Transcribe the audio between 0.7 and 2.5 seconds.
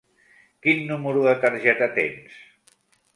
número de targeta tens?